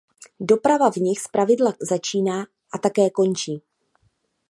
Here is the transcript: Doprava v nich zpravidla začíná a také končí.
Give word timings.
Doprava 0.39 0.91
v 0.91 0.95
nich 0.97 1.19
zpravidla 1.21 1.73
začíná 1.81 2.45
a 2.73 2.77
také 2.77 3.09
končí. 3.09 3.63